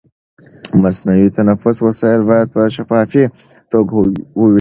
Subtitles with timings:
[0.71, 3.23] د مصنوعي تنفس وسایل باید په شفافي
[3.71, 4.49] توګه وویشل شي.